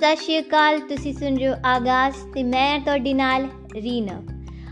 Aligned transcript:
ਸਤਿ 0.00 0.16
ਸ਼੍ਰੀ 0.16 0.38
ਅਕਾਲ, 0.38 0.78
ਤੁਸੀਂ 0.78 1.12
ਸੁਣ 1.12 1.36
ਰਹੇ 1.36 1.48
ਹੋ 1.48 1.54
ਆਗਾਜ਼ 1.66 2.16
ਤੇ 2.34 2.42
ਮੈਂ 2.42 2.78
ਤੁਹਾਡੀ 2.80 3.12
ਨਾਲ 3.14 3.46
ਰੀਨਾ। 3.74 4.12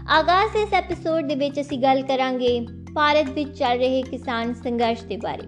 ਆਗਾਜ਼ 0.09 0.57
ਇਸ 0.57 0.73
ਐਪੀਸੋਡ 0.75 1.27
ਦੇ 1.27 1.35
ਵਿੱਚ 1.35 1.61
ਅਸੀਂ 1.61 1.79
ਗੱਲ 1.79 2.03
ਕਰਾਂਗੇ 2.03 2.61
ਭਾਰਤ 2.95 3.29
ਵਿੱਚ 3.31 3.59
ਚੱਲ 3.59 3.79
ਰਹੇ 3.79 4.03
ਕਿਸਾਨ 4.03 4.55
ਸੰਘਰਸ਼ 4.55 5.05
ਦੇ 5.05 5.17
ਬਾਰੇ। 5.17 5.43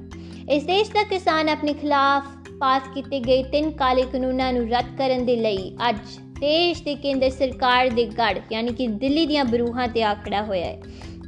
ਇਸ 0.55 0.65
ਦੇਸ਼ 0.65 0.91
ਦਾ 0.91 1.03
ਕਿਸਾਨ 1.03 1.49
ਆਪਣੇ 1.49 1.73
ਖਿਲਾਫ 1.73 2.29
ਪਾਸ 2.61 2.83
ਕੀਤੇ 2.95 3.21
ਗਏ 3.21 3.43
ਤਿੰਨ 3.43 3.71
ਕਾਲੇ 3.71 4.03
ਕਾਨੂੰਨਾਂ 4.03 4.53
ਨੂੰ 4.53 4.69
ਰੱਦ 4.69 4.97
ਕਰਨ 4.99 5.25
ਦੇ 5.25 5.37
ਲਈ 5.37 5.73
ਅੱਜ 5.89 5.99
ਦੇਸ਼ 6.41 6.83
ਦੇ 6.83 6.95
ਕੇਂਦਰ 6.95 7.31
ਸਰਕਾਰ 7.31 7.89
ਦੇ 7.89 8.05
ਗੜ 8.19 8.39
ਯਾਨੀ 8.53 8.73
ਕਿ 8.73 8.87
ਦਿੱਲੀ 8.87 9.27
ਦੀਆਂ 9.27 9.45
ਬਰੂਹਾਂ 9.45 9.89
ਤੇ 9.89 10.03
ਆਖੜਾ 10.03 10.43
ਹੋਇਆ 10.43 10.67
ਹੈ। 10.67 10.81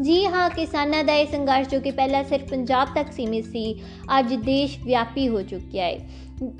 ਜੀ 0.02 0.24
ਹਾਂ, 0.26 0.48
ਕਿਸਾਨਾਂ 0.50 1.02
ਦਾ 1.04 1.14
ਇਹ 1.14 1.26
ਸੰਘਰਸ਼ 1.26 1.68
ਜੋ 1.68 1.80
ਕਿ 1.80 1.90
ਪਹਿਲਾਂ 1.90 2.22
ਸਿਰਫ 2.24 2.48
ਪੰਜਾਬ 2.50 2.88
ਤੱਕ 2.94 3.12
ਸੀਮਿਤ 3.12 3.44
ਸੀ, 3.44 3.74
ਅੱਜ 4.18 4.34
ਦੇਸ਼ 4.34 4.78
ਵਿਆਪੀ 4.84 5.28
ਹੋ 5.28 5.42
ਚੁੱਕਿਆ 5.42 5.84
ਹੈ। 5.84 5.98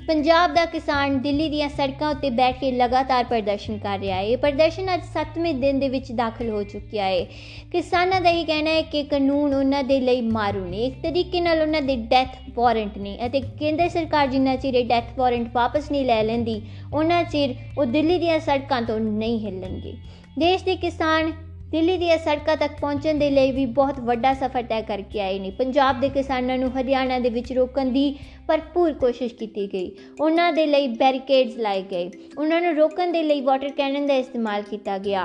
ਪੰਜਾਬ 0.07 0.53
ਦਾ 0.53 0.63
ਕਿਸਾਨ 0.65 1.19
ਦਿੱਲੀ 1.21 1.49
ਦੀਆਂ 1.49 1.67
ਸੜਕਾਂ 1.69 2.09
ਉੱਤੇ 2.11 2.29
ਬੈਠ 2.29 2.59
ਕੇ 2.59 2.71
ਲਗਾਤਾਰ 2.71 3.23
ਪ੍ਰਦਰਸ਼ਨ 3.23 3.77
ਕਰ 3.77 3.99
ਰਿਹਾ 3.99 4.17
ਹੈ। 4.17 4.21
ਇਹ 4.21 4.37
ਪ੍ਰਦਰਸ਼ਨ 4.37 4.93
ਅੱਜ 4.93 5.01
7ਵੇਂ 5.13 5.53
ਦਿਨ 5.53 5.79
ਦੇ 5.79 5.89
ਵਿੱਚ 5.89 6.11
ਦਾਖਲ 6.11 6.49
ਹੋ 6.49 6.63
ਚੁੱਕਿਆ 6.63 7.05
ਹੈ। 7.05 7.23
ਕਿਸਾਨਾਂ 7.71 8.21
ਦਾ 8.21 8.29
ਇਹ 8.29 8.45
ਕਹਿਣਾ 8.45 8.69
ਹੈ 8.69 8.81
ਕਿ 8.81 9.03
ਕਾਨੂੰਨ 9.03 9.53
ਉਹਨਾਂ 9.53 9.83
ਦੇ 9.83 9.99
ਲਈ 9.99 10.21
ਮਾਰੂ 10.21 10.65
ਨੇ। 10.65 10.85
ਇੱਕ 10.85 11.01
ਤਰੀਕੇ 11.03 11.41
ਨਾਲ 11.41 11.61
ਉਹਨਾਂ 11.61 11.81
ਦੇ 11.81 11.95
ਡੈਥ 11.95 12.37
ਵਾਰੰਟ 12.55 12.97
ਨੇ 12.97 13.17
ਅਤੇ 13.25 13.41
ਕੇਂਦਰ 13.59 13.89
ਸਰਕਾਰ 13.89 14.27
ਜਿੰਨਾ 14.27 14.55
ਚਿਰ 14.55 14.73
ਇਹ 14.73 14.85
ਡੈਥ 14.85 15.17
ਵਾਰੰਟ 15.17 15.49
ਵਾਪਸ 15.53 15.91
ਨਹੀਂ 15.91 16.05
ਲੈ 16.05 16.23
ਲੈਂਦੀ, 16.23 16.61
ਉਹਨਾਂ 16.93 17.23
ਚਿਰ 17.23 17.55
ਉਹ 17.77 17.85
ਦਿੱਲੀ 17.85 18.19
ਦੀਆਂ 18.19 18.39
ਸੜਕਾਂ 18.39 18.81
ਤੋਂ 18.81 18.99
ਨਹੀਂ 18.99 19.39
ਹਿੱਲਣਗੇ। 19.39 19.93
ਦੇਸ਼ 20.39 20.63
ਦੇ 20.63 20.75
ਕਿਸਾਨ 20.75 21.31
ਦਿੱਲੀ 21.73 21.97
ਦੀਆਂ 21.97 22.17
ਸੜਕਾਂ 22.17 22.57
ਤੱਕ 22.57 22.73
ਪਹੁੰਚਣ 22.81 23.19
ਦੇ 23.19 23.29
ਲਈ 23.29 23.51
ਵੀ 23.51 23.65
ਬਹੁਤ 23.65 23.99
ਵੱਡਾ 23.99 24.33
ਸਫ਼ਰ 24.33 24.63
ਤੈਅ 24.63 24.81
ਕਰਕੇ 24.81 25.21
ਆਏ 25.21 25.39
ਨੇ। 25.39 25.49
ਪੰਜਾਬ 25.49 25.99
ਦੇ 25.99 26.09
ਕਿਸਾਨਾਂ 26.09 26.57
ਨੂੰ 26.57 26.69
ਹਰਿਆਣਾ 26.69 27.19
ਦੇ 27.19 27.29
ਵਿੱਚ 27.29 27.53
ਰੋਕਣ 27.53 27.85
ਦੀ 27.85 28.19
ਭਰਪੂਰ 28.47 28.93
ਕੋਸ਼ਿਸ਼ 28.93 29.33
ਕੀਤੀ 29.33 29.67
ਗਈ। 29.73 29.91
ਉਹਨਾਂ 30.21 30.53
ਦੇ 30.53 30.65
ਲਈ 30.65 30.87
ਬੈਰੀਕੇਡਸ 30.87 31.57
ਲਾਏ 31.57 31.81
ਗਏ। 31.81 32.11
ਉਹਨਾਂ 32.37 32.61
ਨੂੰ 32.61 32.75
ਰੋਕਣ 32.75 33.11
ਦੇ 33.11 33.23
ਲਈ 33.23 33.41
ਵਾਟਰ 33.41 33.69
ਕੈਨਨ 33.69 34.05
ਦਾ 34.07 34.13
ਇਸਤੇਮਾਲ 34.13 34.61
ਕੀਤਾ 34.61 34.97
ਗਿਆ। 34.97 35.23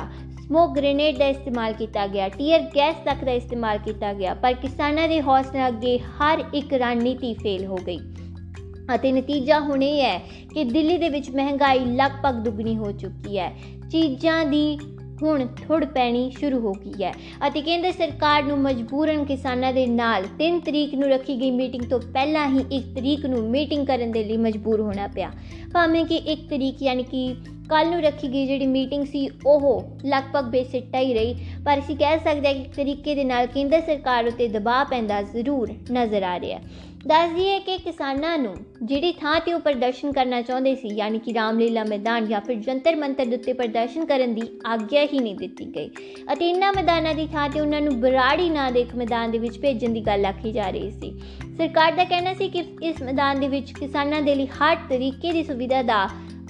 ਸਮੋਕ 0.48 0.77
ਗ੍ਰੇਨੇਡ 0.77 1.19
ਦਾ 1.19 1.27
ਇਸਤੇਮਾਲ 1.27 1.72
ਕੀਤਾ 1.72 2.06
ਗਿਆ। 2.06 2.28
ਟੀਅਰ 2.28 2.61
ਗੈਸ 2.77 2.97
ਤੱਕ 3.05 3.25
ਦਾ 3.25 3.33
ਇਸਤੇਮਾਲ 3.33 3.78
ਕੀਤਾ 3.78 4.12
ਗਿਆ। 4.12 4.34
ਪਰ 4.34 4.53
ਕਿਸਾਨਾਂ 4.53 5.09
ਦੇ 5.09 5.22
ਹੌਸਲੇ 5.22 5.69
ਅੱਗੇ 5.69 5.98
ਹਰ 5.98 6.44
ਇੱਕ 6.55 6.75
ਰਣਨੀਤੀ 6.75 7.34
ਫੇਲ 7.34 7.67
ਹੋ 7.67 7.77
ਗਈ। 7.77 7.98
ਅਤੇ 8.94 9.12
ਨਤੀਜਾ 9.12 9.61
ਹੁਣ 9.61 9.83
ਇਹ 9.83 10.03
ਹੈ 10.03 10.19
ਕਿ 10.55 10.65
ਦਿੱਲੀ 10.65 10.98
ਦੇ 10.98 11.09
ਵਿੱਚ 11.09 11.31
ਮਹਿੰਗਾਈ 11.31 11.78
ਲਗਭਗ 11.78 12.34
ਦੁੱਗਣੀ 12.34 12.77
ਹੋ 12.77 12.92
ਚੁੱਕੀ 12.92 13.39
ਹੈ। 13.39 13.53
ਚੀਜ਼ਾਂ 13.92 14.44
ਦੀ 14.47 14.78
ਹੁਣ 15.22 15.47
ਥੁੜ 15.58 15.84
ਪੈਣੀ 15.84 16.30
ਸ਼ੁਰੂ 16.30 16.58
ਹੋ 16.61 16.72
ਗਈ 16.74 17.02
ਹੈ 17.02 17.12
ਅਤੇ 17.47 17.61
ਕੇਂਦਰ 17.61 17.92
ਸਰਕਾਰ 17.92 18.42
ਨੂੰ 18.42 18.58
ਮਜਬੂਰਨ 18.58 19.25
ਕਿਸਾਨਾਂ 19.25 19.72
ਦੇ 19.72 19.86
ਨਾਲ 19.86 20.25
3 20.42 20.58
ਤਰੀਕ 20.60 20.94
ਨੂੰ 20.94 21.08
ਰੱਖੀ 21.08 21.41
ਗਈ 21.41 21.50
ਮੀਟਿੰਗ 21.50 21.84
ਤੋਂ 21.84 22.00
ਪਹਿਲਾਂ 22.14 22.47
ਹੀ 22.48 22.64
1 22.78 22.94
ਤਰੀਕ 22.94 23.27
ਨੂੰ 23.27 23.42
ਮੀਟਿੰਗ 23.50 23.86
ਕਰਨ 23.86 24.12
ਦੇ 24.12 24.25
ਲਈ 24.25 24.36
ਮਜਬੂਰ 24.36 24.80
ਹੋਣਾ 24.80 25.06
ਪਿਆ। 25.06 25.30
ਭਾਵੇਂ 25.72 26.05
ਕਿ 26.05 26.20
1 26.33 26.48
ਤਰੀਕ 26.50 26.83
ਯਾਨੀ 26.83 27.02
ਕਿ 27.02 27.34
ਕੱਲ 27.69 27.91
ਨੂੰ 27.91 28.00
ਰੱਖੀ 28.02 28.28
ਗਈ 28.33 28.47
ਜਿਹੜੀ 28.47 28.66
ਮੀਟਿੰਗ 28.66 29.05
ਸੀ, 29.06 29.28
ਉਹ 29.47 29.83
ਲਗਭਗ 30.06 30.44
ਬੇਸਿੱਟਾ 30.44 31.00
ਹੀ 31.00 31.14
ਰਹੀ, 31.14 31.34
ਪਰ 31.64 31.78
ਅਸੀਂ 31.78 31.97
ਕਹਿ 31.97 32.19
ਸਕਦੇ 32.19 32.48
ਹਾਂ 32.48 32.55
ਕਿ 32.55 32.70
ਤਰੀਕੇ 32.77 33.14
ਦੇ 33.14 33.25
ਨਾਲ 33.25 33.47
ਕੇਂਦਰ 33.47 33.80
ਸਰਕਾਰ 33.80 34.27
ਉਤੇ 34.27 34.48
ਦਬਾਅ 34.48 34.84
ਪੈਂਦਾ 34.84 35.20
ਜ਼ਰੂਰ 35.22 35.72
ਨਜ਼ਰ 35.92 36.22
ਆ 36.22 36.38
ਰਿਹਾ 36.41 36.60
ਦੱਸ 37.06 37.30
ਦਈਏ 37.30 37.58
ਕਿ 37.58 37.78
ਕਿਸਾਨਾਂ 37.78 38.38
ਨੂੰ 38.38 38.54
ਜਿਹੜੀ 38.82 39.12
ਥਾਂ 39.12 39.41
ਤੇ 39.41 39.52
ਉਹ 39.52 39.60
ਪ੍ਰਦਰਸ਼ਨ 39.60 40.12
ਕਰਨਾ 40.12 40.42
ਚਾਹੁੰਦੇ 40.42 40.74
ਸੀ, 40.74 40.88
ਯਾਨੀ 40.88 41.18
ਕਿ 41.18 41.34
ਰਾਮਲੀਲਾ 41.34 41.84
ਮੈਦਾਨ 41.84 42.27
ਜਾਂ 42.27 42.41
ਫਿਰ 42.41 42.56
ਜੰਤਰ 42.56 42.96
ਮੰਤਰ 42.96 43.24
ਦੇ 43.24 43.36
ਉੱਤੇ 43.36 43.52
ਪ੍ਰਦਰਸ਼ਨ 43.52 44.04
ਕਰਨ 44.04 44.34
ਦੀ 44.34 44.48
ਆਗਿਆ 44.66 45.02
ਹੀ 45.02 45.20
ਨਹੀਂ 45.20 45.34
ਦਿੱਤੀ 45.34 45.66
ਗਈ। 45.76 45.91
ਅਤੇ 46.32 46.50
ਇਨ੍ਹਾਂ 46.50 46.72
ਮੈਦਾਨਾਂ 46.72 47.14
ਦੀ 47.14 47.26
ਥਾਂ 47.26 47.48
ਤੇ 47.48 47.60
ਉਹਨਾਂ 47.60 47.80
ਨੂੰ 47.80 48.00
ਬਰਾੜੀ 48.00 48.50
ਨਾਂ 48.50 48.72
ਦੇ 48.72 48.80
ਇੱਕ 48.80 48.94
ਮੈਦਾਨ 48.94 49.30
ਦੇ 49.30 49.38
ਵਿੱਚ 49.38 49.58
ਭੇਜਣ 49.58 49.88
ਦੀ 49.88 50.00
ਗੱਲ 50.00 50.26
ਆਖੀ 50.26 50.52
ਜਾ 50.52 50.70
ਰਹੀ 50.70 50.91
ਸੀ। 50.91 51.20
ਸਰਕਾਰ 51.56 51.92
ਦਾ 51.92 52.04
ਕਹਿਣਾ 52.04 52.34
ਸੀ 52.34 52.48
ਕਿ 52.48 52.64
ਇਸ 52.82 53.02
ਮੈਦਾਨ 53.02 53.41
ਦੇ 53.41 53.48
ਵਿੱਚ 53.48 53.72
ਕਿਸਾਨਾਂ 53.72 54.22
ਦੇ 54.22 54.34
ਲਈ 54.34 54.46
ਹਰ 54.46 54.76
ਤਰੀਕੇ 54.88 55.32
ਦੀ 55.32 55.44
ਸੁਵਿਧਾ 55.44 55.82
ਦਾ 55.82 56.08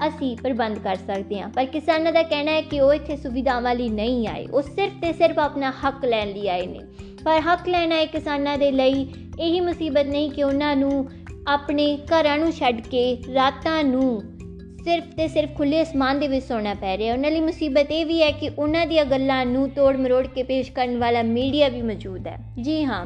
ਅਸੀਂ 0.09 0.37
ਪ੍ਰਬੰਧ 0.37 0.79
ਕਰ 0.79 0.97
ਸਕਦੇ 0.97 1.41
ਹਾਂ। 1.41 1.49
ਪਰ 1.49 1.65
ਕਿਸਾਨਾਂ 1.65 2.13
ਦਾ 2.13 2.23
ਕਹਿਣਾ 2.23 2.53
ਹੈ 2.53 2.61
ਕਿ 2.61 2.81
ਉਹ 2.81 2.95
ਇੱਥੇ 2.95 3.17
ਸੁਵਿਧਾਵਾਂ 3.17 3.75
ਲਈ 3.75 3.89
ਨਹੀਂ 3.89 4.29
ਆਏ। 4.29 4.47
ਉਹ 4.47 4.63
ਸਿਰਫ 4.63 4.93
ਤੇ 5.03 5.13
ਸਿਰਫ 5.13 5.39
ਆਪਣਾ 5.39 5.71
ਹੱਕ 5.71 6.05
ਲੈਣ 6.05 6.33
ਲਈ 6.33 6.49
ਆਏ 6.49 6.67
ਨੇ। 6.67 6.81
ਪਰ 7.25 7.41
ਹੱਕ 7.41 7.69
ਲੈਣਾ 7.69 7.95
ਹੈ 7.95 8.05
ਕਿਸਾਨਾਂ 8.05 8.59
ਦੇ 8.59 8.71
ਲਈ 8.71 9.09
ਇਹੀ 9.41 9.61
ਮੁਸੀਬਤ 9.61 10.07
ਨਹੀਂ 10.07 10.31
ਕਿ 10.31 10.43
ਉਹਨਾਂ 10.43 10.75
ਨੂੰ 10.77 11.09
ਆਪਣੇ 11.49 11.99
ਘਰਾਂ 12.07 12.39
ਨੂੰ 12.39 12.53
ਛੱਡ 12.53 12.81
ਕੇ 12.81 13.05
ਰਾਤਾਂ 13.35 13.83
ਨੂੰ 13.85 14.21
ਸਿਰਫ 14.85 15.05
ਤੇ 15.17 15.27
ਸਿਰਫ 15.29 15.55
ਖੁੱਲੇ 15.57 15.83
ਅਸਮਾਨ 15.83 16.19
ਦੇ 16.21 16.29
ਵਿੱਚ 16.29 16.45
ਸੌਣਾ 16.47 16.75
ਪੈ 16.75 16.97
ਰਿਹਾ। 16.99 17.13
ਉਹਨਾਂ 17.13 17.31
ਲਈ 17.31 17.41
ਮੁਸੀਬਤ 17.41 17.91
ਇਹ 17.91 18.05
ਵੀ 18.07 18.23
ਹੈ 18.23 18.31
ਕਿ 18.31 18.51
ਉਹਨਾਂ 18.59 18.87
ਦੀਆਂ 18.87 19.05
ਗੱਲਾਂ 19.05 19.45
ਨੂੰ 19.47 19.69
ਤੋੜ 19.71 19.97
ਮਰੋੜ 19.97 20.27
ਕੇ 20.27 20.43
ਪੇਸ਼ 20.43 20.73
ਕਰਨ 20.73 20.99
ਵਾਲਾ 20.99 21.23
ਮੀਡੀਆ 21.23 21.69
ਵੀ 21.69 21.83
ਮੌਜੂਦ 21.83 22.27
ਹੈ। 22.27 22.39
ਜੀ 22.61 22.85
ਹਾਂ, 22.85 23.05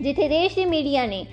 ਜਿੱਥੇ 0.00 0.28
ਦੇਸ਼ 0.28 0.54
ਦੇ 0.54 0.64
ਮੀਡੀਆ 0.64 1.06
ਨੇ 1.06 1.24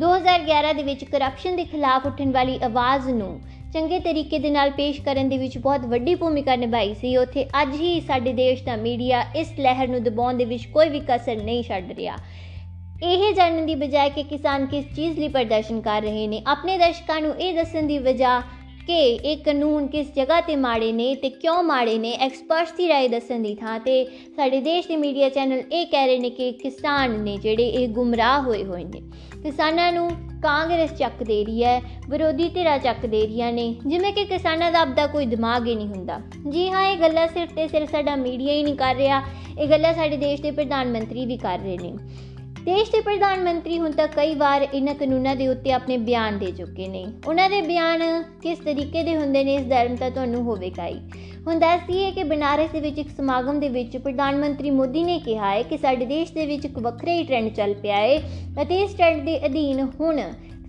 2011 0.00 0.72
ਦੇ 0.72 0.82
ਵਿੱਚ 0.82 1.04
ਕਰਪਸ਼ਨ 1.04 1.56
ਦੇ 1.56 1.64
ਖਿਲਾਫ 1.64 2.06
ਉੱਠਣ 2.06 2.32
ਵਾਲੀ 2.32 2.58
ਆਵਾਜ਼ 2.64 3.08
ਨੂੰ 3.08 3.40
ਚੰਗੇ 3.74 3.98
ਤਰੀਕੇ 4.00 4.38
ਦੇ 4.38 4.50
ਨਾਲ 4.50 4.70
ਪੇਸ਼ 4.70 5.00
ਕਰਨ 5.00 5.28
ਦੇ 5.28 5.38
ਵਿੱਚ 5.38 5.58
ਬਹੁਤ 5.58 5.86
ਵੱਡੀ 5.86 6.14
ਭੂਮਿਕਾ 6.14 6.56
ਨਿਭਾਈ 6.56 6.94
ਸੀ, 6.94 7.16
ਉੱਥੇ 7.16 7.44
ਅੱਜ 7.62 7.74
ਹੀ 7.74 8.00
ਸਾਡੇ 8.00 8.32
ਦੇਸ਼ 8.32 8.62
ਦਾ 8.64 8.76
ਮੀਡੀਆ 8.76 9.22
ਇਸ 9.36 9.52
ਲਹਿਰ 9.58 9.88
ਨੂੰ 9.88 10.02
ਦਬਾਉਣ 10.02 10.36
ਦੇ 10.36 10.44
ਵਿੱਚ 10.44 10.66
ਕੋਈ 10.66 10.88
ਵੀ 10.88 11.00
ਕਸਰ 11.08 11.42
ਨਹੀਂ 11.42 11.62
ਛੱਡ 11.62 11.92
ਰਿਹਾ। 11.92 12.16
ਇਹ 13.03 13.33
ਜਾਣਨ 13.33 13.65
ਦੀ 13.65 13.75
ਬਜਾਏ 13.75 14.09
ਕਿ 14.09 14.23
ਕਿਸਾਨ 14.23 14.65
ਕਿਸ 14.65 14.85
ਚੀਜ਼ 14.95 15.19
ਲਈ 15.19 15.27
ਪ੍ਰਦਰਸ਼ਨ 15.27 15.81
ਕਰ 15.81 16.01
ਰਹੇ 16.01 16.27
ਨੇ 16.27 16.41
ਆਪਣੇ 16.47 16.77
ਦਰਸ਼ਕਾਂ 16.77 17.21
ਨੂੰ 17.21 17.35
ਇਹ 17.35 17.53
ਦੱਸਣ 17.53 17.87
ਦੀ 17.87 17.97
ਵਜ੍ਹਾ 17.99 18.41
ਕਿ 18.87 18.99
ਇਹ 19.05 19.37
ਕਾਨੂੰਨ 19.37 19.87
ਕਿਸ 19.87 20.13
ਜਗ੍ਹਾ 20.15 20.39
ਤੇ 20.41 20.55
ਮਾੜੇ 20.55 20.91
ਨੇ 20.91 21.13
ਤੇ 21.15 21.29
ਕਿਉਂ 21.29 21.61
ਮਾੜੇ 21.63 21.97
ਨੇ 21.97 22.11
ਐਕਸਪਰਟਸ 22.11 22.71
ਦੀ 22.71 22.87
رائے 22.89 23.09
ਦੱਸਣ 23.09 23.39
ਦੀ 23.39 23.53
ਥਾਂ 23.55 23.79
ਤੇ 23.79 24.03
ਸਾਡੇ 24.35 24.59
ਦੇਸ਼ 24.61 24.87
ਦੇ 24.87 24.97
ਮੀਡੀਆ 24.97 25.29
ਚੈਨਲ 25.29 25.61
ਇਹ 25.71 25.85
ਕਹਿ 25.87 26.07
ਰਹੇ 26.07 26.17
ਨੇ 26.19 26.29
ਕਿ 26.29 26.51
ਕਿਸਾਨ 26.51 27.19
ਨੇ 27.19 27.37
ਜਿਹੜੇ 27.37 27.67
ਇਹ 27.67 27.87
ਗੁੰਮਰਾਹ 27.89 28.41
ਹੋਏ 28.41 28.63
ਹੋਏ 28.63 28.83
ਨੇ 28.83 29.01
ਕਿਸਾਨਾਂ 29.43 29.91
ਨੂੰ 29.91 30.09
ਕਾਂਗਰਸ 30.41 30.93
ਚੱਕ 30.93 31.23
ਦੇ 31.23 31.43
ਰਹੀ 31.43 31.63
ਹੈ 31.63 31.79
ਵਿਰੋਧੀ 32.09 32.49
ਧਿਰਾਂ 32.49 32.77
ਚੱਕ 32.79 33.05
ਦੇ 33.05 33.21
ਰਹੀਆਂ 33.21 33.51
ਨੇ 33.53 33.75
ਜਿਵੇਂ 33.87 34.13
ਕਿ 34.13 34.25
ਕਿਸਾਨਾਂ 34.25 34.71
ਦਾ 34.71 34.79
ਆਪਦਾ 34.79 35.07
ਕੋਈ 35.07 35.25
ਦਿਮਾਗ 35.25 35.67
ਹੀ 35.67 35.75
ਨਹੀਂ 35.75 35.87
ਹੁੰਦਾ 35.87 36.19
ਜੀ 36.49 36.69
ਹਾਂ 36.69 36.85
ਇਹ 36.87 36.97
ਗੱਲਾਂ 36.97 37.27
ਸਿਰਫ 37.27 37.53
ਤੇ 37.55 37.67
ਸਿਰਫ 37.67 37.91
ਸਾਡਾ 37.91 38.15
ਮੀਡੀਆ 38.15 38.53
ਹੀ 38.53 38.63
ਨਹੀਂ 38.63 38.75
ਕਰ 38.75 38.95
ਰਿਹਾ 38.95 39.21
ਇਹ 39.59 39.67
ਗੱਲਾਂ 39.67 39.93
ਸਾਡੇ 39.93 40.17
ਦੇਸ਼ 40.17 40.41
ਦੇ 40.41 40.51
ਪ੍ਰਧਾਨ 40.51 40.91
ਮੰਤਰੀ 40.91 41.25
ਵੀ 41.25 41.37
ਕਰ 41.37 41.59
ਰਹੇ 41.59 41.77
ਨੇ 41.77 41.93
ਦੇਸ਼ 42.64 42.90
ਦੇ 42.92 43.00
ਪ੍ਰਧਾਨ 43.00 43.42
ਮੰਤਰੀ 43.44 43.78
ਹੁਣ 43.78 43.90
ਤੱਕ 43.90 44.14
ਕਈ 44.14 44.34
ਵਾਰ 44.34 44.66
ਇਹਨਾਂ 44.74 44.94
ਕਾਨੂੰਨਾਂ 44.94 45.34
ਦੇ 45.36 45.46
ਉੱਤੇ 45.48 45.72
ਆਪਣੇ 45.72 45.96
ਬਿਆਨ 45.98 46.38
ਦੇ 46.38 46.50
ਚੁੱਕੇ 46.52 46.88
ਨੇ। 46.88 47.04
ਉਹਨਾਂ 47.26 47.48
ਦੇ 47.50 47.60
ਬਿਆਨ 47.62 48.02
ਕਿਸ 48.42 48.58
ਤਰੀਕੇ 48.58 49.02
ਦੇ 49.02 49.16
ਹੁੰਦੇ 49.16 49.44
ਨੇ, 49.44 49.54
ਇਸ 49.54 49.66
ਧਰਮ 49.66 49.94
ਤਾਂ 49.96 50.10
ਤੁਹਾਨੂੰ 50.10 50.42
ਹੋਵੇਗਾ 50.42 50.86
ਹੀ। 50.86 50.98
ਹੁਣ 51.46 51.58
ਦੱਸਦੀ 51.58 52.04
ਹੈ 52.04 52.10
ਕਿ 52.10 52.22
ਬਨਾਰਸ 52.24 52.70
ਦੇ 52.70 52.80
ਵਿੱਚ 52.80 52.98
ਇੱਕ 52.98 53.08
ਸਮਾਗਮ 53.16 53.60
ਦੇ 53.60 53.68
ਵਿੱਚ 53.68 53.96
ਪ੍ਰਧਾਨ 53.96 54.38
ਮੰਤਰੀ 54.38 54.70
ਮੋਦੀ 54.70 55.02
ਨੇ 55.04 55.18
ਕਿਹਾ 55.18 55.50
ਹੈ 55.50 55.62
ਕਿ 55.62 55.76
ਸਾਡੇ 55.76 56.06
ਦੇਸ਼ 56.06 56.32
ਦੇ 56.32 56.46
ਵਿੱਚ 56.46 56.64
ਇੱਕ 56.64 56.78
ਵੱਖਰਾ 56.78 57.12
ਹੀ 57.12 57.22
ਟ੍ਰੈਂਡ 57.24 57.48
ਚੱਲ 57.48 57.74
ਪਿਆ 57.74 57.96
ਹੈ 57.96 58.18
ਅਤੇ 58.62 58.82
ਇਸ 58.82 58.94
ਟ੍ਰੈਂਡ 58.94 59.24
ਦੇ 59.24 59.38
ਅਧੀਨ 59.46 59.80
ਹੁਣ 60.00 60.20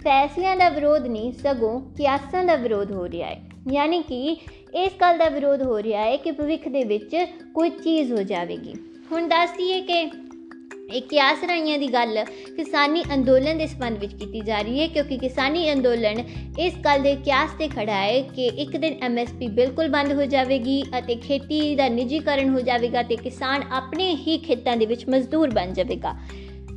ਫੈਸਲਿਆਂ 0.04 0.56
ਦਾ 0.58 0.70
ਵਿਰੋਧ 0.70 1.08
ਨਹੀਂ, 1.08 1.32
ਸਗੋਂ 1.34 1.80
ਕਿਆਸਾਂ 1.98 2.44
ਦਾ 2.44 2.56
ਵਿਰੋਧ 2.56 2.92
ਹੋ 2.92 3.08
ਰਿਹਾ 3.10 3.28
ਹੈ। 3.28 3.42
ਯਾਨੀ 3.72 4.02
ਕਿ 4.02 4.38
ਇਸ 4.76 4.92
ਗੱਲ 5.02 5.18
ਦਾ 5.18 5.30
ਵਿਰੋਧ 5.30 5.64
ਹੋ 5.64 5.82
ਰਿਹਾ 5.84 6.02
ਹੈ 6.02 6.16
ਕਿ 6.18 6.32
ਭਵਿੱਖ 6.32 6.68
ਦੇ 6.68 6.84
ਵਿੱਚ 6.84 7.16
ਕੋਈ 7.54 7.70
ਚੀਜ਼ 7.70 8.14
ਹੋ 8.14 8.24
ਜਾਵੇਗੀ। 8.24 8.74
ਹੁਣ 9.12 9.28
ਦੱਸਦੀ 9.28 9.72
ਹੈ 9.72 9.80
ਕਿ 9.82 10.29
ਇਹ 10.90 11.02
ਕਿਆਸ 11.02 11.44
ਰਾਈਆਂ 11.44 11.78
ਦੀ 11.80 11.88
ਗੱਲ 11.88 12.18
ਕਿਸਾਨੀ 12.56 13.04
ਅੰਦੋਲਨ 13.14 13.58
ਦੇ 13.58 13.66
ਸੰਬੰਧ 13.68 13.98
ਵਿੱਚ 13.98 14.14
ਕੀਤੀ 14.14 14.40
ਜਾ 14.42 14.62
ਰਹੀ 14.62 14.80
ਹੈ, 14.80 14.88
ਕਿਉਂਕਿ 14.88 15.18
ਕਿਸਾਨੀ 15.18 15.72
ਅੰਦੋਲਨ 15.74 16.24
ਇਸ 16.60 16.78
ਗੱਲ 16.86 17.02
ਦੇ 17.02 17.16
ਕਿਆਸ 17.16 17.50
ਤੇ 17.60 17.68
ਖੜਾ 17.68 17.96
ਹੈ 17.96 18.22
ਕਿ 18.36 18.46
ਇੱਕ 18.58 18.76
ਦਿਨ 18.78 18.96
ਐਮਐਸਪੀ 19.04 19.48
ਬਿਲਕੁਲ 19.48 19.88
ਬੰਦ 19.88 20.14
ਹੋ 20.14 20.26
ਜਾਵੇਗੀ 20.26 20.82
ਅਤੇ 21.00 21.16
ਖੇਤੀ 21.16 21.76
ਦਾ 21.76 21.88
ਨਿੱਜੀਕਰਨ 21.90 22.50
ਹੋ 22.50 22.62
ਜਾਵੇਗਾ 22.62 23.04
ਤੇ 23.04 23.16
ਕਿਸਾਨ 23.16 23.64
ਆਪਣੇ 23.72 24.10
ਹੀ 24.18 24.38
ਖੇਤਾਂ 24.38 24.78
ਦੇ 24.78 24.86
ਵਿੱਚ 24.86 25.08
ਮਜ਼ਦੂਰ 25.10 25.50
ਬਣ 25.50 25.74
ਜਾਵੇਗਾ। 25.74 26.16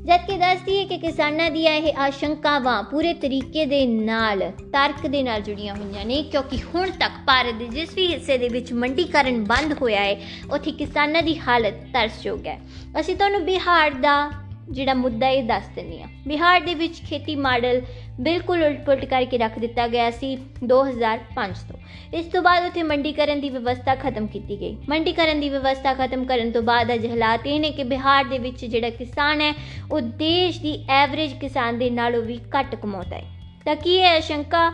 ਜਦਕਿ 0.06 0.36
ਦੱਸਦੀ 0.38 0.78
ਹੈ 0.78 0.84
ਕਿ 0.84 0.96
ਕਿਸਾਨਾਂ 0.98 1.50
ਦੀਆਂ 1.50 1.72
ਇਹ 1.72 1.98
ਆਸ਼ੰਕਾਵਾਂ 1.98 2.82
ਪੂਰੇ 2.82 3.12
ਤਰੀਕੇ 3.14 3.66
ਦੇ 3.66 3.86
ਨਾਲ, 3.86 4.40
ਤਰਕ 4.72 5.06
ਦੇ 5.06 5.22
ਨਾਲ 5.22 5.40
ਜੁੜੀਆਂ 5.40 5.74
ਹੋਈਆਂ 5.74 6.04
ਨੇ, 6.06 6.22
ਕਿਉਂਕਿ 6.22 6.58
ਹੁਣ 6.74 6.90
ਤੱਕ 6.90 7.12
ਭਾਰਤ 7.26 7.54
ਦੇ 7.54 7.66
ਜਿਸ 7.66 7.94
ਵੀ 7.94 8.06
ਹਿੱਸੇ 8.12 8.38
ਦੇ 8.38 8.48
ਵਿੱਚ 8.48 8.72
ਮੰਡੀਕਰਨ 8.72 9.44
ਬੰਦ 9.44 9.72
ਹੋਇਆ 9.82 10.00
ਹੈ, 10.00 10.20
ਉੱਥੇ 10.50 10.72
ਕਿਸਾਨਾਂ 10.72 11.22
ਦੀ 11.22 11.38
ਹਾਲਤ 11.38 11.74
ਤਰਸਯੋਗ 11.92 12.46
ਹੈ। 12.46 12.60
ਅਸੀਂ 13.00 13.16
ਤੁਹਾਨੂੰ 13.16 13.44
ਬਿਹਾਰ 13.44 13.90
ਦਾ 13.90 14.30
ਜਿਹੜਾ 14.70 14.94
ਮੁੱਦਾ 14.94 15.28
ਇਹ 15.28 15.44
ਦੱਸ 15.44 15.68
ਦਿੰਨੀ 15.74 16.02
ਆ 16.02 16.06
ਬਿਹਾਰ 16.28 16.60
ਦੇ 16.60 16.74
ਵਿੱਚ 16.74 17.02
ਖੇਤੀ 17.02 17.36
ਮਾਡਲ 17.36 17.82
ਬਿਲਕੁਲ 18.20 18.62
ਉਲਟ-ਪੁਲਟ 18.62 19.04
ਕਰਕੇ 19.04 19.38
ਰੱਖ 19.38 19.58
ਦਿੱਤਾ 19.58 19.88
ਗਿਆ 19.88 20.10
ਸੀ 20.10 20.38
2005 20.64 21.64
ਤੋਂ। 21.68 21.78
ਇਸ 22.14 22.26
ਤੋਂ 22.26 22.42
ਬਾਅਦ 22.42 22.66
ਉੱਥੇ 22.66 22.82
ਮੰਡੀਕਰਨ 22.82 23.40
ਦੀ 23.40 23.50
ਵਿਵਸਥਾ 23.50 23.94
ਖਤਮ 23.94 24.26
ਕੀਤੀ 24.26 24.60
ਗਈ। 24.60 24.76
ਮੰਡੀਕਰਨ 24.88 25.40
ਦੀ 25.40 25.48
ਵਿਵਸਥਾ 25.48 25.94
ਖਤਮ 25.94 26.24
ਕਰਨ 26.24 26.50
ਤੋਂ 26.50 26.62
ਬਾਅਦ 26.62 26.94
ਅਜ 26.94 27.06
ਹਾਲਾਤ 27.06 27.46
ਇਹ 27.46 27.60
ਨੇ 27.60 27.70
ਕਿ 27.70 27.84
ਬਿਹਾਰ 27.84 28.24
ਦੇ 28.24 28.38
ਵਿੱਚ 28.38 28.64
ਜਿਹੜਾ 28.64 28.90
ਕਿਸਾਨ 28.90 29.40
ਹੈ, 29.40 29.54
ਉਹ 29.92 30.00
ਦੇਸ਼ 30.00 30.60
ਦੀ 30.60 30.84
ਐਵਰੇਜ 30.88 31.32
ਕਿਸਾਨ 31.32 31.78
ਦੇ 31.78 31.90
ਨਾਲੋਂ 31.90 32.22
ਵੀ 32.22 32.38
ਘੱਟ 32.38 32.74
ਕਮਾਉਂਦਾ 32.74 33.16
ਹੈ। 33.16 33.24
ਤਾਂ 33.64 33.76
ਕੀ 33.76 33.96
ਇਹ 33.96 34.20
ਸ਼ੰਕਾ 34.20 34.70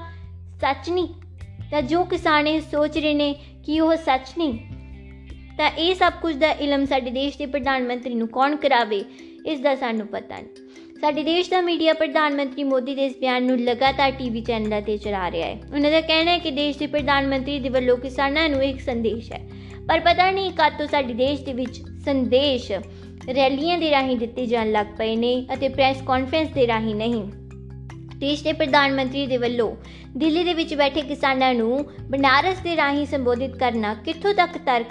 ਸੱਚ 0.60 0.90
ਨਹੀਂ? 0.90 1.08
ਤਾਂ 1.70 1.82
ਜੋ 1.82 2.04
ਕਿਸਾਨ 2.04 2.46
ਇਹ 2.46 2.60
ਸੋਚ 2.60 2.98
ਰਹੇ 2.98 3.14
ਨੇ 3.14 3.34
ਕਿ 3.66 3.80
ਉਹ 3.80 3.96
ਸੱਚ 3.96 4.28
ਨਹੀਂ 4.38 4.58
ਤਾਂ 5.58 5.70
ਇਹ 5.70 5.94
ਸਭ 5.94 6.12
ਕੁਝ 6.22 6.36
ਦਾ 6.36 6.50
ਇਲਮ 6.50 6.84
ਸਾਡੇ 6.84 7.10
ਦੇਸ਼ 7.10 7.38
ਦੇ 7.38 7.46
ਪ੍ਰਧਾਨ 7.46 7.86
ਮੰਤਰੀ 7.86 8.14
ਨੂੰ 8.14 8.28
ਕੌਣ 8.28 8.56
ਕਰਾਵੇ, 8.56 9.04
ਇਸ 9.46 9.60
ਦਾ 9.60 9.74
ਸਾਨੂੰ 9.74 10.06
ਪਤਾ 10.06 10.36
ਨਹੀਂ। 10.36 10.68
ਸਾਡੇ 11.00 11.22
ਦੇਸ਼ 11.22 11.50
ਦਾ 11.50 11.60
ਮੀਡੀਆ 11.60 11.92
ਪ੍ਰਧਾਨ 11.92 12.36
ਮੰਤਰੀ 12.36 12.64
ਮੋਦੀ 12.64 12.94
ਦੇ 12.94 13.06
ਇਸ 13.06 13.16
ਬਿਆਨ 13.20 13.44
ਨੂੰ 13.44 13.58
ਲਗਾਤਾਰ 13.58 14.10
ਟੀਵੀ 14.10 14.40
ਚੈਨਲਾਂ 14.40 14.82
ਤੇ 14.82 14.96
ਚਲਾ 14.96 15.30
ਰਿਹਾ 15.30 15.48
ਹੈ। 15.48 15.60
ਉਹਨਾਂ 15.74 15.90
ਦਾ 15.90 16.00
ਕਹਿਣਾ 16.00 16.30
ਹੈ 16.30 16.38
ਕਿ 16.38 16.50
ਦੇਸ਼ 16.50 16.78
ਦੇ 16.78 16.86
ਪ੍ਰਧਾਨ 16.86 17.26
ਮੰਤਰੀ 17.26 17.58
ਦੇ 17.58 17.68
ਵੱਲੋਂ 17.68 17.96
ਕਿਸਾਨਾਂ 17.96 18.48
ਨੂੰ 18.48 18.64
ਇੱਕ 18.64 18.80
ਸੰਦੇਸ਼ 18.80 19.32
ਹੈ। 19.32 19.40
ਪਰ 19.88 20.00
ਪਤਾ 20.00 20.30
ਨਹੀਂ 20.30 20.50
ਕਦ 20.50 20.78
ਤੋਂ 20.78 20.86
ਸਾਡੇ 20.86 21.14
ਦੇਸ਼ 21.14 21.42
ਦੇ 21.42 21.52
ਵਿੱਚ 21.52 21.82
ਸੰਦੇਸ਼ 22.04 22.72
ਰੈਲੀਆਂ 23.36 23.78
ਦੇ 23.78 23.90
ਰਾਹੀਂ 23.90 24.16
ਦਿੱਤੇ 24.16 24.46
ਜਾਣ 24.46 24.72
ਲੱਗ 24.72 24.86
ਪਏ 24.98 25.16
ਨੇ 25.16 25.46
ਅਤੇ 25.54 25.68
ਪ੍ਰੈਸ 25.68 26.02
ਕਾਨਫਰੰਸ 26.06 26.48
ਦੇ 26.48 26.66
ਰਾਹੀਂ 26.66 26.94
ਨਹੀਂ। 26.94 27.24
ਦੇਸ਼ 28.16 28.44
ਦੇ 28.44 28.52
ਪ੍ਰਧਾਨ 28.52 28.94
ਮੰਤਰੀ 28.94 29.26
ਦੇ 29.26 29.36
ਵੱਲੋਂ 29.36 29.76
ਦਿੱਲੀ 30.16 30.44
ਦੇ 30.44 30.54
ਵਿੱਚ 30.54 30.74
ਬੈਠੇ 30.74 31.02
ਕਿਸਾਨਾਂ 31.02 31.54
ਨੂੰ 31.54 31.84
ਬਨਾਰਸ 32.10 32.58
ਦੇ 32.58 32.76
ਰਾਹੀਂ 32.76 33.06
ਸੰਬੋਧਿਤ 33.06 33.56
ਕਰਨਾ 33.56 33.94
ਕਿੱਥੋਂ 33.94 34.34
ਤੱਕ 34.34 34.58
ਤਰਕ 34.58 34.86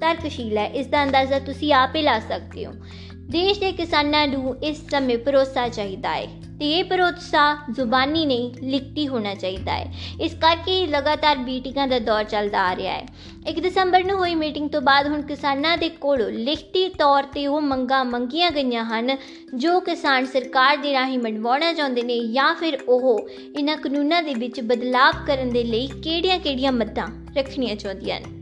ਤਰਕਸ਼ੀਲ 0.00 0.58
ਹੈ, 0.58 0.66
ਇਸ 0.66 0.86
ਦਾ 0.86 1.02
ਅੰਦਾਜ਼ਾ 1.02 1.38
ਤੁਸੀਂ 1.38 1.72
ਆਪ 1.72 1.96
ਹੀ 1.96 2.02
ਲਾ 2.02 2.20
ਸਕਦੇ 2.20 2.66
ਹੋ। 2.66 2.72
ਦੇਸ਼ 3.14 3.60
ਦੇ 3.60 3.72
ਕਿਸਾਨਾਂ 3.72 4.28
ਨੂੰ 4.28 4.56
ਇਸ 4.62 4.90
ਸਮੇਂ 4.90 5.18
ਭਰੋਸਾ 5.18 5.68
ਚਾਹੀਦਾ 5.68 6.14
ਹੈ 6.16 6.26
ਤੇ 6.60 6.70
ਇਹ 6.70 6.84
ਭਰੋਸਾ 6.84 7.58
ਜ਼ੁਬਾਨੀ 7.70 8.26
ਨਹੀਂ 8.26 8.54
ਲਿਖਤੀ 8.62 9.08
ਹੋਣਾ 9.08 9.34
ਚਾਹੀਦਾ 9.34 9.72
ਹੈ। 9.72 9.94
ਇਸ 10.20 10.34
ਕਰਕੇ 10.34 10.86
ਲਗਾਤਾਰ 10.86 11.38
ਮੀਟਿੰਗਾਂ 11.38 11.88
ਦਾ 11.88 11.98
ਦੌਰ 11.98 12.24
ਚੱਲਦਾ 12.24 12.60
ਆ 12.60 12.76
ਰਿਹਾ 12.76 12.94
ਹੈ। 12.94 13.06
1 13.46 13.60
ਦਸੰਬਰ 13.60 14.04
ਨੂੰ 14.04 14.18
ਹੋਈ 14.18 14.34
ਮੀਟਿੰਗ 14.34 14.70
ਤੋਂ 14.70 14.80
ਬਾਅਦ 14.80 15.06
ਹੁਣ 15.06 15.22
ਕਿਸਾਨਾਂ 15.22 15.78
ਦੇ 15.78 15.88
ਕੋਲੋਂ 15.88 16.30
ਲਿਖਤੀ 16.30 16.88
ਤੌਰ 16.88 17.22
ਤੇ 17.22 17.46
ਉਹ 17.46 17.60
ਮੰਗਾਂ 17.60 18.04
ਮੰਗੀਆਂ 18.04 18.50
ਗਈਆਂ 18.50 18.84
ਹਨ, 18.84 19.16
ਜੋ 19.54 19.80
ਕਿਸਾਨ 19.80 20.26
ਸਰਕਾਰ 20.26 20.76
ਦੇ 20.76 20.92
ਰਾਹੀਂ 20.92 21.18
ਮਨਵਾਉਣਾ 21.18 21.72
ਚਾਹੁੰਦੇ 21.72 22.02
ਨੇ 22.02 22.18
ਜਾਂ 22.32 22.54
ਫਿਰ 22.54 22.78
ਉਹ 22.88 23.28
ਇਹਨਾਂ 23.58 23.76
ਕਾਨੂੰਨਾਂ 23.76 24.22
ਦੇ 24.22 24.34
ਵਿੱਚ 24.34 24.60
ਬਦਲਾਅ 24.60 25.12
ਕਰਨ 25.26 25.50
ਦੇ 25.50 25.64
ਲਈ 25.64 25.86
ਕਿਹੜੀਆਂ-ਕਿਹੜੀਆਂ 25.86 26.72
ਮੱਦਾਂ 26.72 27.06
ਰੱਖਣੀਆਂ 27.36 27.76
ਚਾਹੁੰਦੀਆਂ 27.76 28.20
ਨੇ 28.20 28.37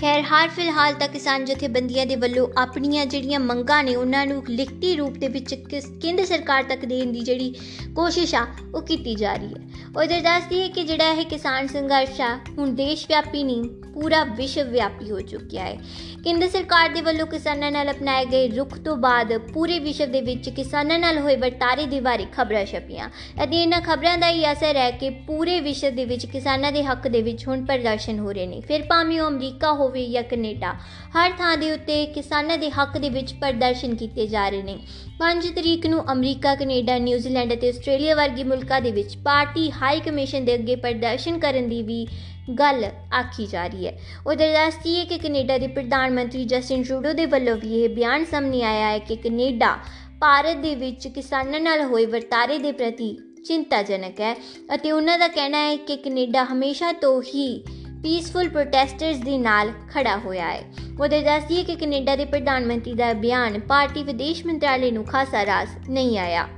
ਖੈਰ, 0.00 0.22
ਹਾਲ 0.22 0.48
ਫਿਲਹਾਲ 0.48 0.94
ਤਾਂ 0.94 1.08
ਕਿਸਾਨ 1.08 1.44
ਜਥੇਬੰਦੀਆਂ 1.44 2.06
ਦੇ 2.06 2.16
ਵੱਲੋਂ 2.16 2.46
ਆਪਣੀਆਂ 2.56 3.06
ਜਿਹੜੀਆਂ 3.06 3.40
ਮੰਗਾਂ 3.40 3.82
ਨੇ, 3.84 3.94
ਉਹਨਾਂ 3.96 4.26
ਨੂੰ 4.26 4.42
ਲਿਖਤੀ 4.48 4.94
ਰੂਪ 4.96 5.16
ਦੇ 5.16 5.28
ਵਿੱਚ 5.28 5.54
ਕੇਂਦਰ 6.02 6.24
ਸਰਕਾਰ 6.24 6.62
ਤੱਕ 6.62 6.84
ਦੇਣ 6.84 7.12
ਦੀ 7.12 7.20
ਜਿਹੜੀ 7.20 7.54
ਕੋਸ਼ਿਸ਼ 7.96 8.34
ਆ, 8.34 8.46
ਉਹ 8.74 8.82
ਕੀਤੀ 8.82 9.14
ਜਾ 9.14 9.34
ਰਹੀ 9.34 9.48
ਹੈ। 9.48 9.84
ਉਹਦੇ 9.96 10.20
ਦੱਸਦੀ 10.20 10.60
ਹੈ 10.60 10.68
ਕਿ 10.68 10.84
ਜਿਹੜਾ 10.84 11.10
ਇਹ 11.10 11.26
ਕਿਸਾਨ 11.26 11.66
ਸੰਘਰਸ਼ 11.66 12.20
ਆ, 12.20 12.38
ਹੁਣ 12.58 12.74
ਦੇਸ਼ 12.74 13.06
ਵਿਆਪੀ 13.08 13.42
ਨਹੀਂ 13.42 13.64
ਪੂਰਾ 14.00 14.22
ਵਿਸ਼ਵ 14.24 14.68
ਵਿਆਪੀ 14.68 15.10
ਹੋ 15.10 15.20
ਚੁੱਕਿਆ 15.20 15.64
ਹੈ। 15.64 15.78
ਕੇਂਦਰ 16.24 16.48
ਸਰਕਾਰ 16.48 16.88
ਦੇ 16.88 17.00
ਵੱਲੋਂ 17.00 17.26
ਕਿਸਾਨਾਂ 17.26 17.70
ਨਾਲ 17.70 17.90
ਅਪਣਾਏ 17.90 18.24
ਗਏ 18.24 18.48
ਰੁਖ 18.48 18.76
ਤੋਂ 18.78 18.96
ਬਾਅਦ 18.96 19.36
ਪੂਰੇ 19.52 19.78
ਵਿਸ਼ਵ 19.78 20.10
ਦੇ 20.12 20.20
ਵਿੱਚ 20.20 20.48
ਕਿਸਾਨਾਂ 20.48 20.98
ਨਾਲ 20.98 21.18
ਹੋਏ 21.18 21.36
ਵਰਤਾਰੇ 21.36 21.86
ਦੀ 21.86 22.00
ਵਾਰੀ 22.00 22.26
ਖਬਰਾਂ 22.32 22.64
ਛਪੀਆਂ। 22.64 23.08
ਅਤੇ 23.44 23.62
ਇਹਨਾਂ 23.62 23.80
ਖਬਰਾਂ 23.80 24.16
ਦਾ 24.18 24.28
ਹੀ 24.28 24.44
ਅਸਰ 24.52 24.76
ਹੈ 24.76 24.90
ਕਿ 24.90 25.10
ਪੂਰੇ 25.26 25.60
ਵਿਸ਼ਵ 25.60 25.94
ਦੇ 25.94 26.04
ਵਿੱਚ 26.04 26.26
ਕਿਸਾਨਾਂ 26.26 26.72
ਦੇ 26.72 26.82
ਹੱਕ 26.84 27.08
ਦੇ 27.08 27.22
ਵਿੱਚ 27.22 27.46
ਹੁਣ 27.48 27.64
ਪ੍ਰਦਰਸ਼ਨ 27.64 28.18
ਹੋ 28.18 28.32
ਰਹੇ 28.32 28.46
ਨੇ। 28.46 28.60
ਫਿਰ 28.60 28.82
ਭਾਵੇਂ 28.82 29.20
ਉਹ 29.20 29.28
ਅਮਰੀਕਾ 29.28 29.72
ਹੋਵੇ 29.72 30.06
ਜਾਂ 30.08 30.22
ਕੈਨੇਡਾ, 30.22 30.72
ਹਰ 31.16 31.32
ਥਾਂ 31.38 31.56
ਦੇ 31.56 31.72
ਉੱਤੇ 31.72 32.04
ਕਿਸਾਨਾਂ 32.06 32.58
ਦੇ 32.58 32.70
ਹੱਕ 32.70 32.98
ਦੇ 32.98 33.10
ਵਿੱਚ 33.10 33.32
ਪ੍ਰਦਰਸ਼ਨ 33.34 33.94
ਕੀਤੇ 33.94 34.26
ਜਾ 34.26 34.48
ਰਹੇ 34.48 34.62
ਨੇ। 34.62 34.78
5 35.18 35.50
ਤਰੀਕ 35.50 35.86
ਨੂੰ 35.86 36.04
ਅਮਰੀਕਾ, 36.12 36.54
ਕੈਨੇਡਾ, 36.54 36.98
ਨਿਊਜ਼ੀਲੈਂਡ 36.98 37.52
ਅਤੇ 37.54 37.68
ਆਸਟ੍ਰੇਲੀਆ 37.68 38.14
ਵਰਗੇ 38.14 38.44
ਮੁਲਕਾਂ 38.44 38.80
ਦੇ 38.80 38.90
ਵਿੱਚ 38.90 39.16
ਪਾਰਟੀ 39.16 39.70
ਹਾਈ 39.72 40.00
ਕਮਿਸ਼ਨ 40.00 40.44
ਦੇ 40.44 40.54
ਅੱਗੇ 40.54 40.76
ਪ੍ਰਦਰਸ਼ਨ 40.76 41.38
ਕਰਨ 41.38 41.68
ਦੀ 41.68 41.82
ਵੀ 41.82 42.06
ਗੱਲ 42.50 42.84
ਆਖੀ 43.18 43.46
ਜਾ 43.46 43.66
ਰਹੀ 43.66 43.86
ਹੈ। 43.86 43.98
ਉਧਰ 44.26 44.52
ਦੱਸਦੀ 44.52 44.98
ਹੈ 44.98 45.04
ਕਿ 45.04 45.18
ਕੈਨੇਡਾ 45.18 45.58
ਦੇ 45.58 45.66
ਪ੍ਰਧਾਨ 45.66 46.14
ਮੰਤਰੀ 46.14 46.44
ਜਸਟਿਨ 46.44 46.82
ਟਰੂਡੋ 46.82 47.12
ਦੇ 47.12 47.26
ਵੱਲੋਂ 47.26 47.56
ਵੀ 47.56 47.82
ਇਹ 47.82 47.88
ਬਿਆਨ 47.88 48.24
ਸਾਹਮਣੇ 48.24 48.62
ਆਇਆ 48.62 48.86
ਹੈ 48.86 48.98
ਕਿ 48.98 49.16
ਕੈਨੇਡਾ 49.16 49.78
ਭਾਰਤ 50.20 50.56
ਦੇ 50.56 50.74
ਵਿੱਚ 50.74 51.08
ਕਿਸਾਨਾਂ 51.08 51.60
ਨਾਲ 51.60 51.82
ਹੋਏ 51.82 52.06
ਵਰਤਾਰੇ 52.06 52.58
ਦੇ 52.58 52.72
ਪ੍ਰਤੀ 52.72 53.18
ਚਿੰਤਾਜਨਕ 53.48 54.20
ਹੈ 54.20 54.36
ਅਤੇ 54.74 54.92
ਉਹਨਾਂ 54.92 55.18
ਦਾ 55.18 55.28
ਕਹਿਣਾ 55.28 55.58
ਹੈ 55.58 55.76
ਕਿ 55.76 55.96
ਕੈਨੇਡਾ 55.96 56.44
ਹਮੇਸ਼ਾ 56.44 56.92
ਤੋਂ 56.92 57.22
ਹੀ 57.22 57.64
ਪੀਸਫੁਲ 58.02 58.48
ਪ੍ਰੋਟੈਸਟਰਸ 58.48 59.16
ਦੇ 59.16 59.38
ਨਾਲ 59.38 59.72
ਖੜਾ 59.90 60.16
ਹੋਇਆ 60.16 60.50
ਹੈ। 60.50 60.62
ਉਹਦੇ 61.00 61.22
ਦੱਸਦੀ 61.22 61.58
ਹੈ 61.58 61.62
ਕਿ 61.62 61.76
ਕੈਨੇਡਾ 61.76 62.16
ਦੇ 62.16 62.24
ਪ੍ਰਧਾਨ 62.24 62.66
ਮੰਤਰੀ 62.66 62.94
ਦਾ 62.94 63.12
ਬਿਆਨ 63.12 63.60
ਭਾਰਤੀ 63.60 64.02
ਵਿਦੇਸ਼ 64.02 64.46
ਮੰਤਰਾਲੇ 64.46 64.90
ਨੂੰ 64.90 65.04
ਖਾਸਾ 65.04 65.46
ਰਾਸ 65.46 65.68
ਨਹੀਂ 65.88 66.18
ਆਇਆ। 66.18 66.48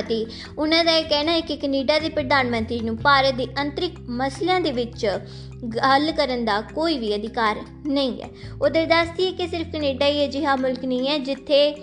ਅਤੇ 0.00 0.26
ਉਹਨਾਂ 0.58 0.84
ਦਾ 0.84 0.92
ਇਹ 0.92 1.04
ਕਹਿਣਾ 1.04 1.32
ਹੈ 1.32 1.40
ਕਿ 1.40 1.56
ਕੈਨੇਡਾ 1.56 1.98
ਦੇ 1.98 2.08
ਪ੍ਰਧਾਨ 2.08 2.50
ਮੰਤਰੀ 2.50 2.80
ਨੂੰ 2.80 2.96
ਭਾਰਤ 3.02 3.34
ਦੇ 3.34 3.46
ਅੰਤਰਿਕ 3.60 3.92
ਮਸਲਿਆਂ 4.08 4.60
ਦੇ 4.60 4.72
ਵਿੱਚ 4.72 5.18
ਗੱਲ 5.76 6.12
ਕਰਨ 6.12 6.44
ਦਾ 6.44 6.60
ਕੋਈ 6.60 6.98
ਵੀ 6.98 7.14
ਅਧਿਕਾਰ 7.14 7.56
ਨਹੀਂ 7.86 8.22
ਹੈ। 8.22 8.28
ਉਹਦੇ 8.62 8.86
ਦੱਸਦੀ 8.86 9.26
ਹੈ 9.26 9.32
ਕਿ 9.32 9.46
ਸਿਰਫ 9.46 9.66
ਕੈਨੇਡਾ 9.72 10.06
ਹੀ 10.06 10.24
ਅਜਿਹਾ 10.24 10.56
ਮੁਲਕ 10.56 10.84
ਨਹੀਂ 10.84 11.08
ਹੈ 11.08 11.18
ਜਿੱਥੇ 11.18 11.76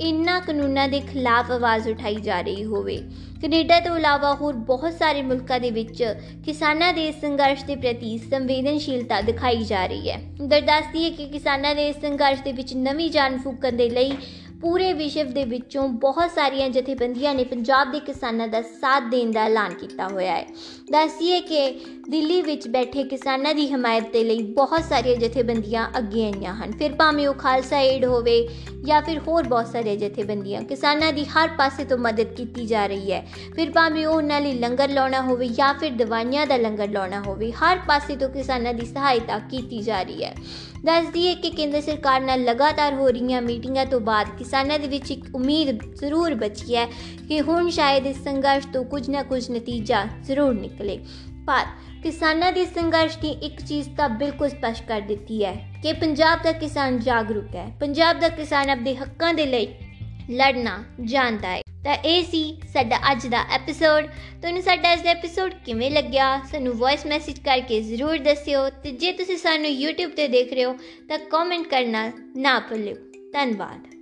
ਇਨ੍ਹਾਂ 0.00 0.40
ਕਾਨੂੰਨਾਂ 0.40 0.88
ਦੇ 0.88 1.00
ਖਿਲਾਫ 1.00 1.50
ਆਵਾਜ਼ 1.50 1.88
ਉਠਾਈ 1.88 2.14
ਜਾ 2.14 2.40
ਰਹੀ 2.40 2.64
ਹੋਵੇ। 2.64 3.02
ਕੈਨੇਡਾ 3.42 3.80
ਤੋਂ 3.80 3.96
ਇਲਾਵਾ 3.96 4.34
ਹੋਰ 4.34 4.54
ਬਹੁਤ 4.54 4.92
ਸਾਰੇ 4.92 5.22
ਮੁਲਕਾਂ 5.22 5.60
ਦੇ 5.60 5.70
ਵਿੱਚ 5.70 6.14
ਕਿਸਾਨਾਂ 6.44 6.92
ਦੇ 6.92 7.12
ਸੰਘਰਸ਼ 7.12 7.64
ਦੇ 7.64 7.76
ਪ੍ਰਤੀ 7.76 8.18
ਸੰਵੇਦਨਸ਼ੀਲਤਾ 8.18 9.20
ਦਿਖਾਈ 9.20 9.64
ਜਾ 9.64 9.86
ਰਹੀ 9.86 10.10
ਹੈ। 10.10 10.20
ਦਰਦਾਸਤੀ 10.42 11.04
ਹੈ 11.04 11.10
ਕਿ 11.10 11.26
ਕਿਸਾਨਾਂ 11.26 11.74
ਦੇ 11.74 11.92
ਸੰਘਰਸ਼ 11.92 12.42
ਦੇ 12.42 12.52
ਵਿੱਚ 12.52 12.74
ਨਵੀਂ 12.74 13.10
ਜਾਨ 13.10 13.38
ਫੂਕਣ 13.38 13.72
ਦੇ 13.72 13.90
ਲਈ 13.90 14.12
ਪੂਰੇ 14.60 14.92
ਵਿਸ਼ਵ 14.92 15.26
ਦੇ 15.26 15.44
ਵਿੱਚੋਂ 15.44 15.88
ਬਹੁਤ 15.88 16.30
ਸਾਰੀਆਂ 16.30 16.68
ਜਥੇਬੰਦੀਆਂ 16.70 17.34
ਨੇ 17.34 17.44
ਪੰਜਾਬ 17.44 17.90
ਦੇ 17.92 18.00
ਕਿਸਾਨਾਂ 18.00 18.48
ਦਾ 18.48 18.62
ਸਾਥ 18.62 19.02
ਦੇਣ 19.02 19.30
ਦਾ 19.30 19.44
ਐਲਾਨ 19.44 19.74
ਕੀਤਾ 19.74 20.08
ਹੋਇਆ 20.08 20.36
ਹੈ। 20.36 20.46
ਦੱਸੀਏ 20.92 21.40
ਕਿ 21.40 21.80
ਦਿੱਲੀ 22.08 22.42
ਵਿੱਚ 22.42 22.68
ਬੈਠੇ 22.68 23.02
ਕਿਸਾਨਾਂ 23.04 23.54
ਦੀ 23.54 23.66
ਹਮਾਇਤ 23.70 24.12
ਦੇ 24.12 24.24
ਲਈ 24.24 24.42
ਬਹੁਤ 24.42 24.84
ਸਾਰੀਆਂ 24.84 25.16
ਜਥੇਬੰਦੀਆਂ 25.16 25.86
ਅੱਗੇ 25.98 26.24
ਆਈਆਂ 26.24 26.54
ਹਨ। 26.54 26.72
ਫਿਰ 26.72 26.92
ਭਾਵੇਂ 26.92 27.28
ਉਹ 27.28 27.34
ਖਾਲਸਾ 27.34 27.78
ਏਡ 27.78 28.04
ਹੋਵੇ 28.04 28.48
ਜਾਂ 28.84 29.02
ਫਿਰ 29.02 29.18
ਹੋਰ 29.18 29.48
ਬਹੁਤ 29.48 29.66
ਸਾਰੇ 29.66 29.96
ਜਥੇਬੰਦੀਆਂ, 29.96 30.62
ਕਿਸਾਨਾਂ 30.62 31.12
ਦੀ 31.12 31.24
ਹਰ 31.24 31.48
ਪਾਸੇ 31.58 31.84
ਤੋਂ 31.84 31.98
ਮਦਦ 31.98 32.34
ਕੀਤੀ 32.34 32.66
ਜਾ 32.66 32.86
ਰਹੀ 32.86 33.12
ਹੈ। 33.12 33.26
ਫਿਰ 33.56 33.70
ਭਾਵੇਂ 33.70 34.06
ਉਹ 34.06 34.14
ਉਹਨਾਂ 34.14 34.40
ਲਈ 34.40 34.52
ਲੰਗਰ 34.52 34.88
ਲਾਉਣਾ 34.88 35.20
ਹੋਵੇ 35.20 35.48
ਜਾਂ 35.48 35.74
ਫਿਰ 35.74 35.92
ਦਵਾਈਆਂ 35.92 36.46
ਦਾ 36.46 36.56
ਲੰਗਰ 36.56 36.88
ਲਾਉਣਾ 36.88 37.22
ਹੋਵੇ, 37.26 37.50
ਹਰ 37.52 37.78
ਪਾਸੇ 37.88 38.16
ਤੋਂ 38.16 38.28
ਕਿਸਾਨਾਂ 38.28 38.74
ਦੀ 38.74 38.86
ਸਹਾਇਤਾ 38.86 39.38
ਕੀਤੀ 39.38 39.82
ਜਾ 39.82 40.02
ਰਹੀ 40.02 40.24
ਹੈ। 40.24 40.34
ਦੱਸਦੀ 40.84 41.26
ਹੈ 41.28 41.34
ਕਿ 41.34 41.50
ਕੇਂਦਰ 41.50 41.80
ਸਰਕਾਰ 41.80 42.20
ਨਾਲ 42.20 42.42
ਲਗਾਤਾਰ 42.44 42.94
ਹੋ 42.94 43.08
ਰਹੀਆਂ 43.08 43.42
ਮੀਟਿੰਗਾਂ 43.42 43.86
ਤੋਂ 43.86 44.00
ਬਾਅਦ 44.00 44.28
ਕਿਸਾਨਾਂ 44.38 44.78
ਦੇ 44.78 44.88
ਵਿੱਚ 44.88 45.10
ਇੱਕ 45.10 45.24
ਉਮੀਦ 45.34 45.70
ਜ਼ਰੂਰ 45.94 46.34
ਬਚੀ 46.34 46.76
ਹੈ 46.76 46.86
ਕਿ 47.28 47.40
ਹੁਣ 47.40 47.70
ਸ਼ਾਇਦ 47.70 48.06
ਇਸ 48.06 48.22
ਸੰਘਰਸ਼ 48.24 48.66
ਤੋਂ 48.72 48.84
ਕੁਝ 48.84 49.08
ਨਾ 49.10 49.22
ਕੁਝ 49.22 49.50
ਨਤੀਜਾ 49.50 50.04
ਜ਼ਰੂਰ 50.22 50.54
ਨਿਕਲੇ। 50.54 50.98
ਪਰ 51.46 51.64
ਕਿਸਾਨਾਂ 52.02 52.52
ਦੇ 52.52 52.64
ਸੰਘਰਸ਼ 52.64 53.18
ਦੀ 53.18 53.28
ਇੱਕ 53.28 53.60
ਚੀਜ਼ 53.62 53.88
ਤਾਂ 53.96 54.08
ਬਿਲਕੁਲ 54.08 54.48
ਸਪਸ਼ਟ 54.48 54.86
ਕਰ 54.86 55.00
ਦਿੱਤੀ 55.00 55.44
ਹੈ 55.44 55.54
ਕਿ 55.82 55.92
ਪੰਜਾਬ 55.92 56.42
ਦਾ 56.44 56.52
ਕਿਸਾਨ 56.52 56.98
ਜਾਗਰੂਕ 56.98 57.56
ਹੈ। 57.56 57.66
ਪੰਜਾਬ 57.80 58.20
ਦਾ 58.20 58.28
ਕਿਸਾਨ 58.28 58.70
ਆਪਣੇ 58.70 58.94
ਹੱਕਾਂ 58.94 59.34
ਦੇ 59.34 59.46
ਲਈ 59.46 59.68
ਲੜਨਾ 60.30 60.82
ਜਾਣਦਾ 61.04 61.48
ਹੈ। 61.48 61.63
ਤਾਂ 61.84 61.94
ਇਹ 61.94 62.24
ਸੀ 62.24 62.60
ਸਾਡਾ 62.72 62.96
ਅੱਜ 63.12 63.26
ਦਾ 63.26 63.44
ਐਪੀਸੋਡ 63.50 64.06
ਤੁਹਾਨੂੰ 64.40 64.62
ਸਾਡਾ 64.62 64.92
ਅੱਜ 64.92 65.02
ਦਾ 65.02 65.10
ਐਪੀਸੋਡ 65.10 65.54
ਕਿਵੇਂ 65.66 65.90
ਲੱਗਿਆ? 65.90 66.40
ਸਾਨੂੰ 66.52 66.72
ਵੌਇਸ 66.72 67.06
ਮੈਸੇਜ 67.06 67.38
ਕਰਕੇ 67.38 67.82
ਜ਼ਰੂਰ 67.82 68.18
ਦੱਸਿਓ। 68.18 68.68
ਤੇ 68.70 68.90
ਜੇ 68.90 69.12
ਤੁਸੀਂ 69.12 69.36
ਸਾਨੂੰ 69.36 69.70
YouTube 69.70 70.14
ਤੇ 70.16 70.28
ਦੇਖ 70.28 70.52
ਰਹੇ 70.52 70.64
ਹੋ, 70.64 70.76
ਤਾਂ 71.08 71.18
ਕਮੈਂਟ 71.18 71.66
ਕਰਨਾ 71.66 72.12
ਨਾ 72.36 72.58
ਭੁੱਲਿਓ। 72.58 72.94
ਧੰਨਵਾਦ। 73.32 73.93